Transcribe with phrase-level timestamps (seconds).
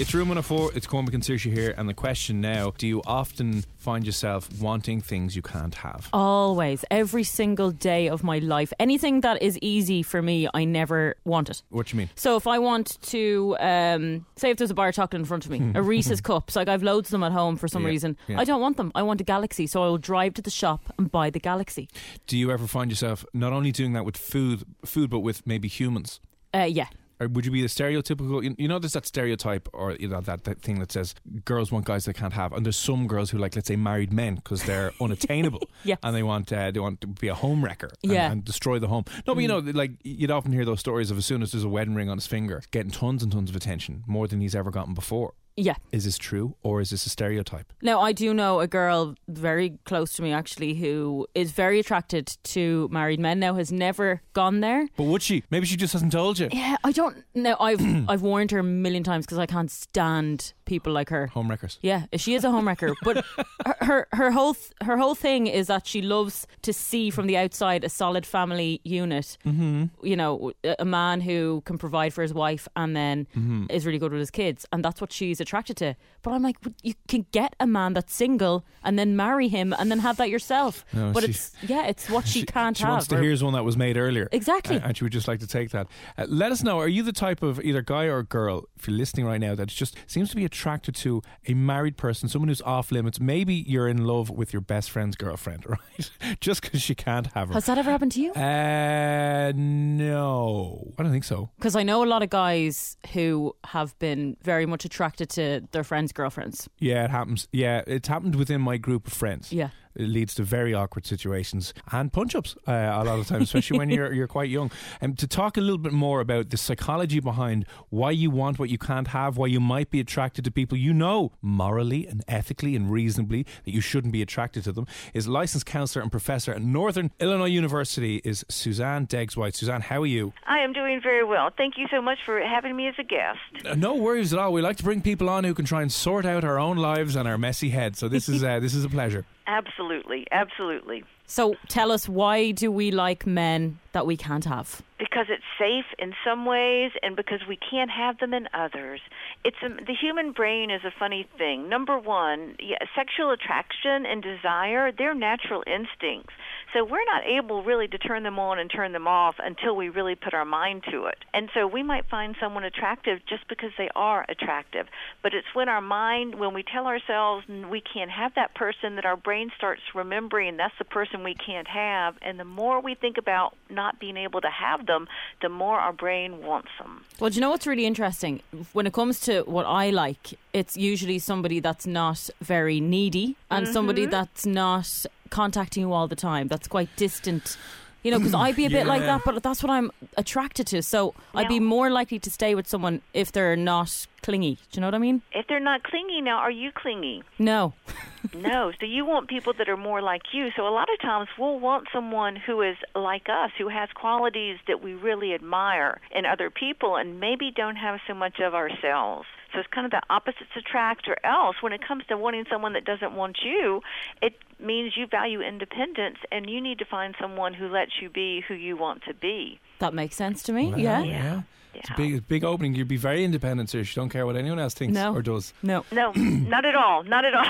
[0.00, 3.64] It's Room 104, it's Cormac and Saoirse here, and the question now do you often
[3.78, 6.08] find yourself wanting things you can't have?
[6.12, 8.72] Always, every single day of my life.
[8.78, 11.62] Anything that is easy for me, I never want it.
[11.70, 12.10] What do you mean?
[12.14, 15.44] So if I want to, um, say if there's a bar of chocolate in front
[15.46, 17.88] of me, a Reese's cups, like I've loads of them at home for some Yeah,
[17.88, 18.38] reason, yeah.
[18.38, 18.92] I don't want them.
[18.94, 21.88] I want a Galaxy, so I will drive to the shop and buy the Galaxy.
[22.28, 25.66] Do you ever find yourself not only doing that with food, food, but with maybe
[25.66, 26.20] humans?
[26.54, 26.86] Uh, yeah.
[27.20, 28.42] Or would you be the stereotypical?
[28.44, 31.72] you- You know, there's that stereotype, or you know that, that thing that says girls
[31.72, 34.36] want guys they can't have, and there's some girls who like, let's say, married men
[34.36, 35.98] because they're unattainable, Yes.
[36.02, 38.30] and they want uh, they want to be a home wrecker, and, Yeah.
[38.30, 39.04] and destroy the home.
[39.26, 41.64] No, but you know, like you'd often hear those stories of as soon as there's
[41.64, 44.54] a wedding ring on his finger, getting tons and tons of attention, more than he's
[44.54, 45.34] ever gotten before.
[45.60, 45.74] Yeah.
[45.92, 47.72] Is this true, or is this a stereotype?
[47.82, 52.36] Now, I do know a girl very close to me actually who is very attracted
[52.44, 53.40] to married men.
[53.40, 54.86] Now, has never gone there.
[54.96, 55.42] But would she?
[55.50, 56.48] Maybe she just hasn't told you.
[56.52, 57.56] Yeah, I don't know.
[57.58, 61.26] I've I've warned her a million times because I can't stand people like her.
[61.28, 61.78] Home wreckers.
[61.82, 63.24] Yeah, she is a homewrecker, but
[63.66, 67.26] her, her her whole th- her whole thing is that she loves to see from
[67.26, 69.38] the outside a solid family unit.
[69.44, 69.84] Mm-hmm.
[70.06, 73.66] You know, a a man who can provide for his wife and then Mm-hmm.
[73.70, 75.96] is really good with his kids, and that's what she's attracted to.
[76.22, 79.90] But I'm like, you can get a man that's single and then marry him and
[79.90, 80.84] then have that yourself.
[80.92, 82.92] No, but she- it's yeah, it's what she, can't she have.
[82.92, 84.28] wants to hear one that was made earlier.
[84.32, 84.76] Exactly.
[84.76, 85.86] And, and she would just like to take that.
[86.18, 86.78] Uh, let us know.
[86.78, 89.68] Are you the type of either guy or girl, if you're listening right now, that
[89.68, 93.18] just seems to be attracted to a married person, someone who's off limits?
[93.20, 96.10] Maybe you're in love with your best friend's girlfriend, right?
[96.40, 97.54] just because she can't have her.
[97.54, 98.32] Has that ever happened to you?
[98.32, 100.92] uh, no.
[100.98, 101.50] I don't think so.
[101.58, 105.84] Because I know a lot of guys who have been very much attracted to their
[105.84, 106.68] friends' girlfriends.
[106.78, 107.48] Yeah, it happens.
[107.52, 109.52] Yeah, it's happened within my group of friends.
[109.52, 109.70] Yeah.
[109.98, 113.78] It leads to very awkward situations and punch ups uh, a lot of times, especially
[113.78, 114.70] when you're you're quite young.
[115.00, 118.70] And to talk a little bit more about the psychology behind why you want what
[118.70, 122.76] you can't have, why you might be attracted to people you know morally and ethically
[122.76, 126.62] and reasonably that you shouldn't be attracted to them, is licensed counselor and professor at
[126.62, 129.54] Northern Illinois University is Suzanne Degges White.
[129.54, 130.32] Suzanne, how are you?
[130.46, 131.50] I am doing very well.
[131.56, 133.66] Thank you so much for having me as a guest.
[133.66, 134.52] Uh, no worries at all.
[134.52, 137.16] We like to bring people on who can try and sort out our own lives
[137.16, 137.98] and our messy heads.
[137.98, 139.24] So this is uh, this is a pleasure.
[139.48, 141.04] Absolutely, absolutely.
[141.26, 144.82] So tell us, why do we like men that we can't have?
[144.98, 149.00] Because it's safe in some ways, and because we can't have them in others.
[149.44, 151.68] It's a, the human brain is a funny thing.
[151.68, 156.34] Number one, yeah, sexual attraction and desire—they're natural instincts.
[156.74, 159.88] So we're not able really to turn them on and turn them off until we
[159.88, 161.16] really put our mind to it.
[161.32, 164.86] And so we might find someone attractive just because they are attractive.
[165.22, 169.06] But it's when our mind, when we tell ourselves we can't have that person, that
[169.06, 172.16] our brain starts remembering that's the person we can't have.
[172.20, 175.02] And the more we think about not being able to have them,
[175.44, 176.92] the more our brain wants them.
[177.20, 178.34] Well, do you know what's really interesting?
[178.72, 182.20] When it comes to what I like, it's usually somebody that's not
[182.54, 183.72] very needy and mm-hmm.
[183.72, 184.88] somebody that's not
[185.30, 186.48] contacting you all the time.
[186.48, 187.56] That's quite distant.
[188.04, 190.82] You know, because I'd be a bit like that, but that's what I'm attracted to.
[190.82, 194.54] So I'd be more likely to stay with someone if they're not clingy.
[194.54, 195.22] Do you know what I mean?
[195.32, 197.22] If they're not clingy now, are you clingy?
[197.38, 197.74] No.
[198.34, 198.72] no.
[198.78, 200.48] So you want people that are more like you.
[200.56, 204.58] So a lot of times we'll want someone who is like us, who has qualities
[204.66, 209.26] that we really admire in other people and maybe don't have so much of ourselves.
[209.52, 212.74] So it's kind of the opposites attract, or else when it comes to wanting someone
[212.74, 213.80] that doesn't want you,
[214.20, 218.42] it means you value independence and you need to find someone who lets you be
[218.46, 219.58] who you want to be.
[219.78, 220.72] That makes sense to me.
[220.72, 221.02] Wow, yeah.
[221.02, 221.42] yeah.
[221.74, 222.74] It's a big, big opening.
[222.74, 225.14] You'd be very independent, so you don't care what anyone else thinks No.
[225.14, 225.54] or does.
[225.62, 225.84] No.
[225.92, 227.04] No, not at all.
[227.04, 227.44] Not at all.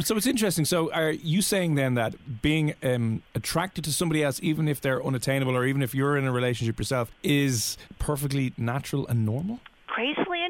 [0.00, 0.64] So it's interesting.
[0.64, 5.04] So are you saying then that being um, attracted to somebody else, even if they're
[5.04, 9.60] unattainable, or even if you're in a relationship yourself, is perfectly natural and normal?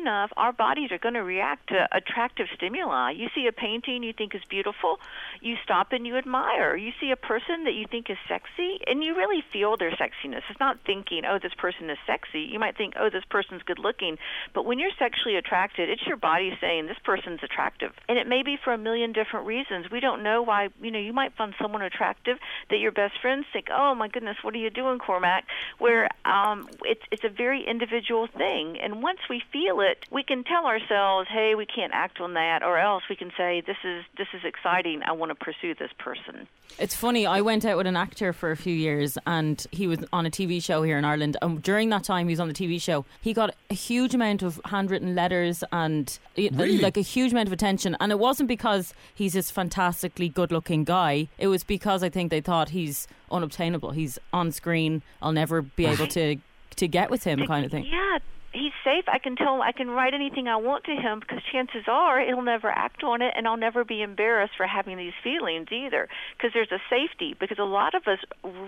[0.08, 3.10] Enough, our bodies are going to react to attractive stimuli.
[3.10, 4.98] You see a painting you think is beautiful,
[5.42, 6.74] you stop and you admire.
[6.76, 10.42] You see a person that you think is sexy, and you really feel their sexiness.
[10.48, 12.40] It's not thinking, oh, this person is sexy.
[12.40, 14.16] You might think, oh, this person's good looking.
[14.54, 17.92] But when you're sexually attracted, it's your body saying, this person's attractive.
[18.08, 19.90] And it may be for a million different reasons.
[19.90, 22.38] We don't know why, you know, you might find someone attractive
[22.70, 25.44] that your best friends think, oh, my goodness, what are you doing, Cormac?
[25.78, 28.78] Where um, it's, it's a very individual thing.
[28.80, 32.62] And once we feel it, we can tell ourselves, "Hey, we can't act on that,"
[32.62, 35.02] or else we can say, "This is this is exciting.
[35.04, 36.48] I want to pursue this person."
[36.78, 37.26] It's funny.
[37.26, 40.30] I went out with an actor for a few years, and he was on a
[40.30, 41.36] TV show here in Ireland.
[41.42, 43.04] And during that time, he was on the TV show.
[43.20, 46.78] He got a huge amount of handwritten letters and uh, Really?
[46.78, 47.96] like a huge amount of attention.
[48.00, 51.28] And it wasn't because he's this fantastically good-looking guy.
[51.38, 53.92] It was because I think they thought he's unobtainable.
[53.92, 55.02] He's on screen.
[55.22, 56.36] I'll never be able to
[56.76, 57.86] to get with him, kind of thing.
[57.86, 58.18] Yeah,
[58.58, 59.04] he's safe.
[59.08, 59.62] I can tell.
[59.62, 63.22] I can write anything I want to him because chances are he'll never act on
[63.22, 66.08] it, and I'll never be embarrassed for having these feelings either.
[66.36, 67.34] Because there's a safety.
[67.38, 68.18] Because a lot of us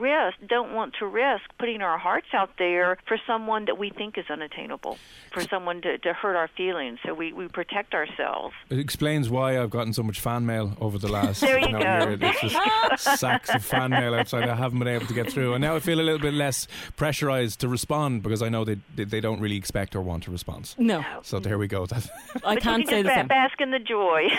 [0.00, 4.16] risk don't want to risk putting our hearts out there for someone that we think
[4.16, 4.98] is unattainable,
[5.32, 6.98] for someone to, to hurt our feelings.
[7.04, 8.54] So we we protect ourselves.
[8.70, 11.78] It explains why I've gotten so much fan mail over the last There you know,
[11.80, 12.08] go.
[12.08, 12.16] year.
[12.16, 15.54] There's just sacks of fan mail outside I haven't been able to get through.
[15.54, 18.78] And now I feel a little bit less pressurized to respond because I know they
[18.94, 20.74] they, they don't really expect or want a response.
[20.78, 21.86] No, So there we go.
[21.90, 22.08] That,
[22.44, 23.28] I can't you say can the just same.
[23.28, 24.28] bask in the joy.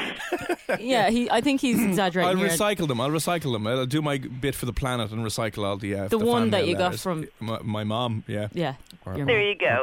[0.80, 1.30] Yeah, he.
[1.30, 2.30] I think he's exaggerating.
[2.30, 2.48] I'll here.
[2.48, 3.02] recycle them.
[3.02, 3.68] I'll recycle them.
[3.68, 6.62] I'll do my bit for the planet and recycle all the uh, The one that
[6.62, 8.24] mail you got from- my, my mom.
[8.28, 8.48] Yeah.
[8.54, 9.40] Yeah, Or- there mom.
[9.40, 9.78] you go.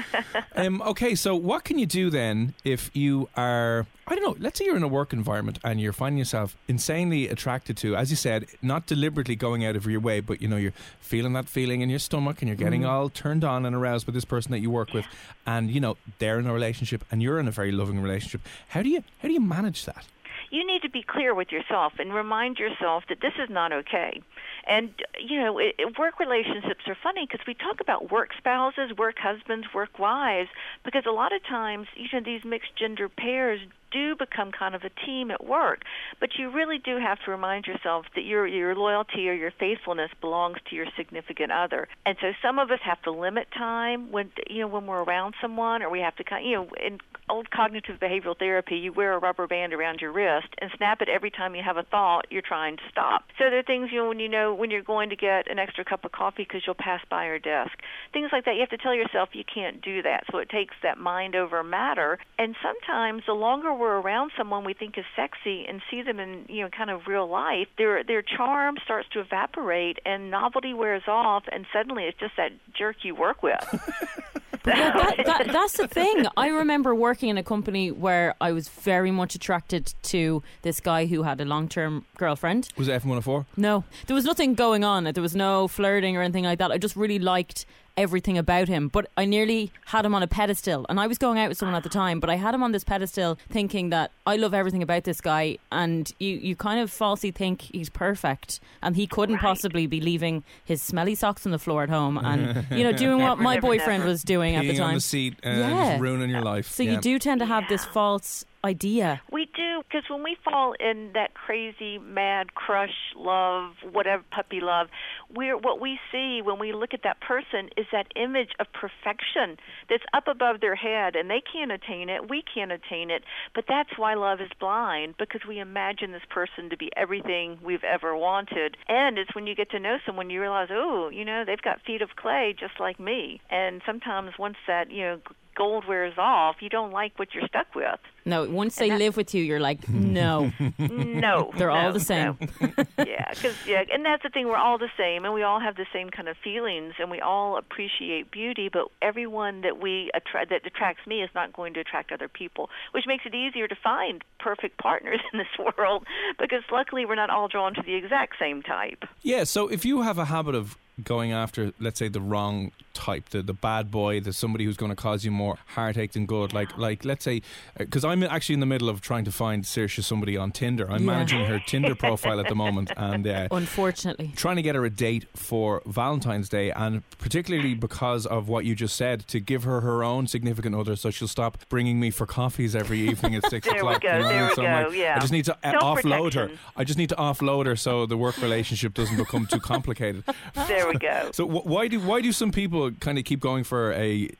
[0.56, 4.58] Um, okay, so what can you do then if you are, I don't know, let's
[4.58, 8.16] say you're in a work environment and you're finding yourself insanely attracted to, as you
[8.16, 11.82] said, not deliberately going out of your way, but you know, you're feeling that feeling
[11.82, 12.90] in your stomach and you're getting mm-hmm.
[12.90, 15.04] all turned on and aroused by this person that you work with,
[15.46, 18.40] and you know, they're in a relationship and you're in a very loving relationship.
[18.68, 20.06] How do you how do you manage that?
[20.50, 24.20] you need to be clear with yourself and remind yourself that this is not okay.
[24.66, 28.96] And you know, it, it, work relationships are funny because we talk about work spouses,
[28.96, 30.48] work husbands, work wives,
[30.84, 34.82] because a lot of times, you know, these mixed gender pairs do become kind of
[34.82, 35.82] a team at work.
[36.20, 40.10] But you really do have to remind yourself that your your loyalty or your faithfulness
[40.20, 41.88] belongs to your significant other.
[42.06, 45.34] And so some of us have to limit time when you know when we're around
[45.40, 46.98] someone, or we have to kind you know in
[47.30, 51.08] old cognitive behavioral therapy, you wear a rubber band around your wrist and snap it
[51.08, 53.24] every time you have a thought you're trying to stop.
[53.38, 55.58] So there are things you know when you know when you're going to get an
[55.58, 57.72] extra cup of coffee because you'll pass by her desk.
[58.12, 58.54] Things like that.
[58.54, 60.24] You have to tell yourself you can't do that.
[60.30, 62.18] So it takes that mind over matter.
[62.38, 66.44] And sometimes the longer we're around someone we think is sexy and see them in
[66.48, 71.02] you know kind of real life, their their charm starts to evaporate and novelty wears
[71.06, 73.58] off, and suddenly it's just that jerk you work with.
[74.66, 76.26] Yeah, that, that, that's the thing.
[76.36, 81.06] I remember working in a company where I was very much attracted to this guy
[81.06, 82.68] who had a long term girlfriend.
[82.76, 83.46] Was it F104?
[83.56, 85.04] No, there was nothing going on.
[85.04, 86.70] There was no flirting or anything like that.
[86.70, 87.66] I just really liked
[87.98, 88.88] everything about him.
[88.88, 90.86] But I nearly had him on a pedestal.
[90.88, 92.72] And I was going out with someone at the time, but I had him on
[92.72, 95.58] this pedestal thinking that I love everything about this guy.
[95.72, 98.60] And you, you kind of falsely think he's perfect.
[98.82, 99.42] And he couldn't Right.
[99.42, 103.20] possibly be leaving his smelly socks on the floor at home and, you know, doing
[103.22, 104.94] what my boyfriend was doing at the Peeing on time.
[104.94, 105.90] the seat and Yeah.
[105.90, 106.68] just ruining your life.
[106.70, 106.92] So Yeah.
[106.92, 109.20] you do tend to have this false idea.
[109.30, 114.88] We do because when we fall in that crazy, mad crush, love, whatever puppy love,
[115.34, 119.56] we're what we see when we look at that person is that image of perfection
[119.88, 122.28] that's up above their head, and they can't attain it.
[122.28, 123.22] We can't attain it,
[123.54, 127.84] but that's why love is blind because we imagine this person to be everything we've
[127.84, 128.76] ever wanted.
[128.88, 131.82] And it's when you get to know someone you realize, oh, you know, they've got
[131.82, 133.40] feet of clay just like me.
[133.50, 135.20] And sometimes once that you know
[135.58, 137.98] gold wears off, you don't like what you're stuck with.
[138.24, 140.52] No, once they And that- live with you, you're like, no.
[140.78, 142.38] No, They're all the same.
[142.60, 142.68] no.
[143.04, 144.46] yeah, because yeah, and that's the thing.
[144.46, 147.20] We're all the same, and we all have the same kind of feelings, and we
[147.20, 148.68] all appreciate beauty.
[148.72, 152.70] But everyone that we attract that attracts me is not going to attract other people,
[152.92, 156.06] which makes it easier to find perfect partners in this world.
[156.38, 159.04] Because luckily, we're not all drawn to the exact same type.
[159.22, 163.28] Yeah, so if you have a habit of going after, let's say, the wrong type,
[163.30, 166.52] the the bad boy, the somebody who's going to cause you more heartache than good.
[166.52, 167.42] Like like let's say,
[167.76, 170.90] because I'm actually in the middle of trying to find Saoirse somebody on Tinder.
[170.90, 171.06] I'm Yeah.
[171.06, 173.26] managing her Tinder profile at the moment, and.
[173.26, 174.32] Uh, Unfortunately.
[174.36, 178.74] trying to get her a date for Valentine's Day, and particularly because of what you
[178.74, 182.26] just said, to give her her own significant other, so she'll stop bringing me for
[182.26, 184.00] coffees every evening at six o'clock.
[184.02, 184.28] go, you know?
[184.28, 185.14] there we so I'm go, like, yeah.
[185.16, 186.50] I just need to uh, offload her.
[186.76, 190.24] I just need to offload her so the work relationship doesn't become too complicated.
[190.66, 191.30] There we go.
[191.32, 194.30] So wh- why do why do some people kind of keep going for a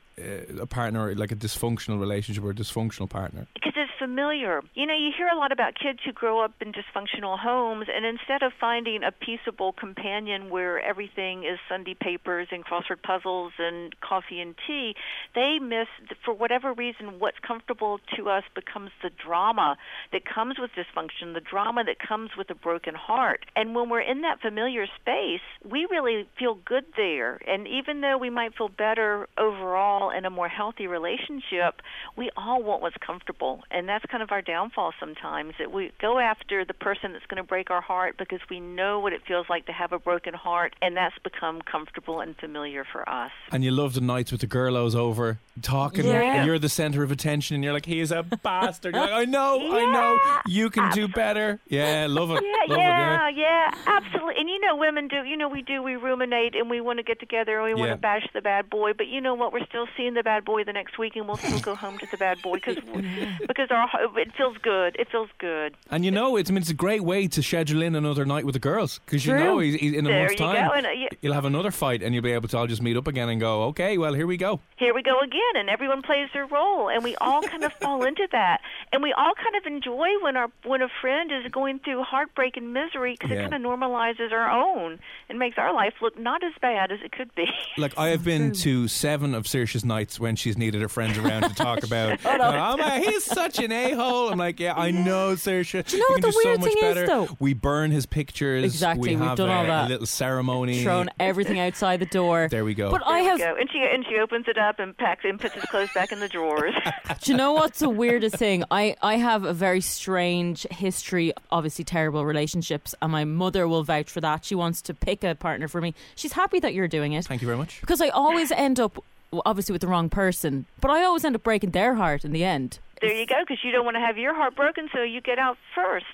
[0.61, 3.47] a partner like a dysfunctional relationship or a dysfunctional partner?
[3.55, 4.63] because familiar.
[4.75, 8.05] You know, you hear a lot about kids who grow up in dysfunctional homes, and
[8.05, 13.95] instead of finding a peaceable companion where everything is Sunday papers and crossword puzzles and
[14.01, 14.95] coffee and tea,
[15.35, 15.89] they miss,
[16.25, 19.77] for whatever reason, what's comfortable to us becomes the drama
[20.13, 23.45] that comes with dysfunction, the drama that comes with a broken heart.
[23.57, 27.41] And when we're in that familiar space, we really feel good there.
[27.47, 31.81] And even though we might feel better overall in a more healthy relationship,
[32.17, 33.61] we all want what's comfortable.
[33.71, 37.43] And that's kind of our downfall sometimes that we go after the person that's going
[37.43, 40.35] to break our heart because we know what it feels like to have a broken
[40.35, 43.31] heart, and that's become comfortable and familiar for us.
[43.53, 46.05] And you love the nights with the girlos over talking.
[46.07, 46.45] Yeah.
[46.45, 49.59] You're the center of attention, and you're like, "He's a bastard." You're like, "I know,
[49.61, 50.19] I know.
[50.47, 52.43] You can do better." Yeah, love it.
[52.45, 53.37] Yeah, love yeah, it.
[53.37, 54.35] yeah, absolutely.
[54.39, 55.23] And you know, women do.
[55.25, 55.83] You know, we do.
[55.83, 57.95] We ruminate and we want to get together and we want Yeah.
[57.95, 58.93] to bash the bad boy.
[58.93, 59.53] But you know what?
[59.53, 62.07] We're still seeing the bad boy the next week, and we'll still go home to
[62.11, 62.77] the bad boy because
[63.47, 63.78] because our
[64.17, 64.97] it feels good.
[64.99, 65.75] It feels good.
[65.91, 68.45] And you know, it's I mean, it's a great way to schedule in another night
[68.45, 69.45] with the girls because you True.
[69.45, 70.53] know he's, he's in a There month's you go.
[70.53, 71.09] time And, uh, yeah.
[71.21, 73.41] you'll have another fight, and you'll be able to all just meet up again and
[73.41, 76.89] go, "Okay, well, here we go." here we go again and everyone plays their role
[76.89, 78.61] and we all kind of fall into that
[78.93, 82.57] and we all kind of enjoy when our when a friend is going through heartbreak
[82.57, 83.39] and misery because Yeah.
[83.45, 87.01] it kind of normalizes our own and makes our life look not as bad as
[87.05, 90.81] it could be Like I have been to seven of Saoirse's nights when she's needed
[90.81, 92.21] her friends around to talk about.
[92.25, 94.31] oh my, he's such an a hole.
[94.31, 95.93] I'm like, yeah, I know, Saoirse.
[95.93, 97.29] you know what the do so weird much thing is, though?
[97.39, 98.65] We burn his pictures.
[98.65, 99.87] Exactly, We we've have done all that.
[99.87, 100.83] a little ceremony.
[100.83, 102.49] Thrown everything outside the door.
[102.51, 102.91] There we go.
[102.91, 103.55] But I have go.
[103.59, 106.21] and she and she opens it up and packs and puts his clothes back in
[106.21, 106.75] the drawers
[107.23, 108.65] Do you know what's the weirdest thing?
[108.71, 114.11] I, I have a very strange history, obviously terrible relationships, and my mother will vouch
[114.11, 114.45] for that.
[114.45, 115.95] She wants to pick a partner for me.
[116.17, 117.81] She's happy that you're doing it Thank you very much.
[117.81, 119.03] because I always end up,
[119.45, 122.45] obviously, with the wrong person, but I always end up breaking their heart in the
[122.45, 122.79] end.
[123.01, 125.39] There you go because you don't want to have your heart broken so you get
[125.39, 126.07] out first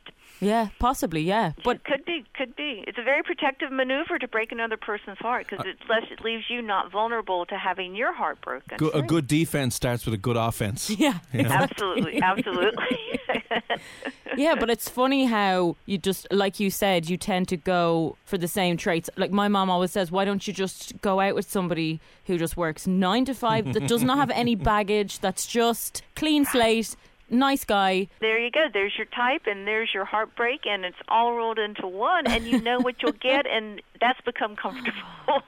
[0.45, 1.53] Yeah, possibly, yeah.
[1.65, 5.47] But could be could be it's a very protective maneuver to break another person's heart
[5.49, 8.91] because uh, it, less- it leaves you not vulnerable to having your heart broken Go-
[8.91, 10.91] a good defense starts with a good offense.
[10.99, 13.21] yeah, absolutely absolutely
[14.37, 18.39] yeah, but it's funny how you just, like you said, you tend to go for
[18.39, 19.11] the same traits.
[19.17, 22.57] Like my mom always says, why don't you just go out with somebody who just
[22.57, 26.97] works nine to five, that does not have any baggage, that's just clean slate,
[27.31, 28.09] nice guy.
[28.21, 28.67] There you go.
[28.73, 32.61] There's your type, and there's your heartbreak, and it's all rolled into one, and you
[32.61, 34.99] know what you'll get, and that's become comfortable.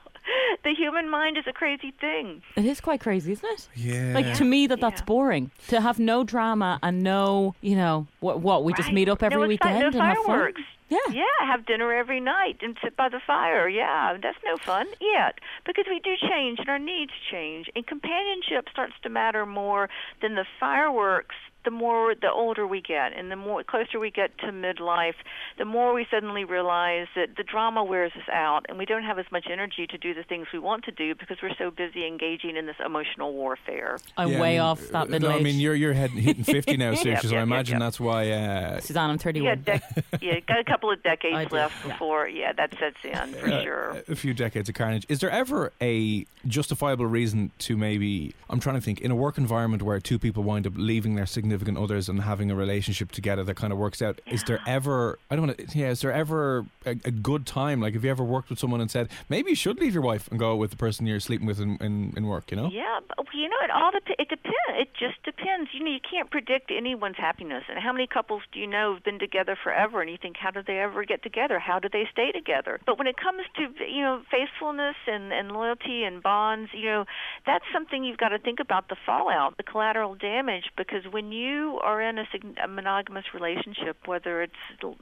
[0.63, 2.41] the human mind is a crazy thing.
[2.55, 3.69] It is quite crazy, isn't it?
[3.75, 4.13] Yeah.
[4.13, 5.05] Like to me, that that's Yeah.
[5.05, 8.39] boring to have no drama and no, you know, what?
[8.41, 8.95] What we just Right.
[8.95, 10.25] meet up every no, it's weekend not, and no have fun.
[10.25, 10.61] fireworks.
[10.89, 10.99] Yeah.
[11.11, 13.67] Yeah, have dinner every night and sit by the fire.
[13.67, 18.69] Yeah, that's no fun yet because we do change and our needs change, and companionship
[18.71, 19.89] starts to matter more
[20.21, 21.35] than the fireworks.
[21.67, 25.15] The more the older we get, and the more closer we get to midlife,
[25.57, 29.19] the more we suddenly realize that the drama wears us out, and we don't have
[29.19, 32.07] as much energy to do the things we want to do because we're so busy
[32.07, 33.97] engaging in this emotional warfare.
[34.15, 35.41] I'm Yeah, I way mean, off that uh, middle no, age.
[35.41, 37.85] I mean, you're you're heading, hitting fifty now, Saoirse, so yeah, I yeah, imagine yeah.
[37.85, 38.31] that's why.
[38.31, 39.63] Uh, Suzanne, I'm Yeah, 31.
[39.63, 41.91] dec- yeah, got a couple of decades do, left yeah.
[41.91, 44.03] before, yeah, that sets in for uh, sure.
[44.07, 45.05] a few decades of carnage.
[45.09, 48.33] Is there ever a justifiable reason to maybe?
[48.49, 51.25] I'm trying to think in a work environment where two people wind up leaving their
[51.25, 54.19] significant others and having a relationship together that kind of works out.
[54.27, 55.19] Is there ever?
[55.29, 55.77] I don't want to.
[55.77, 57.81] Yeah, is there ever a, a good time?
[57.81, 60.27] Like, have you ever worked with someone and said maybe you should leave your wife
[60.29, 62.51] and go with the person you're sleeping with in, in, in work?
[62.51, 62.69] You know?
[62.71, 64.55] Yeah, but, you know, it all dep- it depends.
[64.79, 65.69] It just depends.
[65.97, 67.63] You can't predict anyone's happiness.
[67.67, 69.99] And how many couples do you know have been together forever?
[69.99, 71.57] And you think, how did they ever get together?
[71.57, 72.79] How do they stay together?
[72.85, 77.05] But when it comes to you know faithfulness and and loyalty and bonds, you know,
[77.47, 81.79] that's something you've got to think about the fallout, the collateral damage, because when you
[81.83, 82.25] are in a,
[82.63, 84.53] a monogamous relationship, whether it's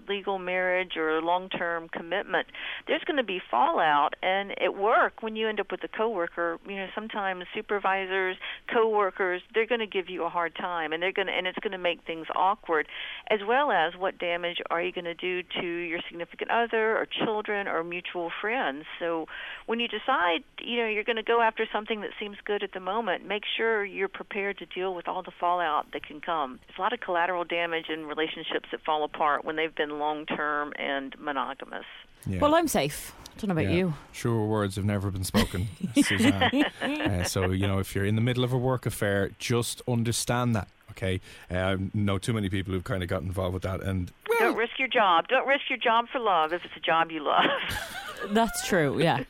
[0.08, 2.48] legal marriage or a long-term commitment,
[2.88, 4.14] there's going to be fallout.
[4.24, 8.38] And at work, when you end up with a coworker, you know, sometimes supervisors,
[8.72, 11.58] coworkers, they're going to give you a hard time, and they're going to, and it's
[11.60, 12.88] going to make things awkward,
[13.30, 17.06] as well as what damage are you going to do to your significant other or
[17.06, 18.86] children or mutual friends.
[19.00, 19.28] So
[19.66, 22.74] when you decide, you know, you're going to go after something that seems good at
[22.74, 26.60] the moment, make sure you're prepared to deal with all the fallout that can come.
[26.68, 30.26] There's a lot of collateral damage in relationships that fall apart when they've been long
[30.26, 31.86] term and monogamous.
[32.28, 32.40] Yeah.
[32.40, 33.14] Well, I'm safe.
[33.20, 33.78] I Don't know about Yeah.
[33.78, 33.94] you.
[34.14, 35.68] Sure, words have never been spoken,
[36.02, 36.66] Suzanne.
[36.82, 40.56] Uh, so, you know, if you're in the middle of a work affair, just understand
[40.56, 41.22] that, okay?
[41.50, 43.82] I know too many people who've kind of got involved with that.
[43.82, 45.28] And, Don't risk your job.
[45.28, 47.46] Don't risk your job for love if it's a job you love.
[48.30, 49.00] That's true.
[49.00, 49.24] Yeah.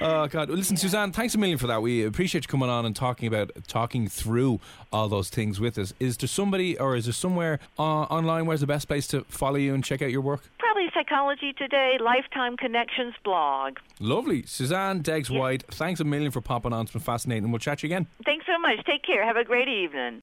[0.00, 0.48] oh, God.
[0.48, 1.82] Well, listen, Suzanne, thanks a million for that.
[1.82, 4.60] We appreciate you coming on and talking about, talking through
[4.92, 5.92] all those things with us.
[6.00, 9.56] Is there somebody or is there somewhere uh, online where's the best place to follow
[9.56, 10.48] you and check out your work?
[10.58, 13.78] Probably Psychology Today, Lifetime Connections blog.
[14.00, 14.44] Lovely.
[14.46, 16.82] Suzanne Degges White, thanks a million for popping on.
[16.82, 17.50] It's been fascinating.
[17.50, 18.06] We'll chat to you again.
[18.24, 18.84] Thanks so much.
[18.84, 19.24] Take care.
[19.24, 20.22] Have a great evening.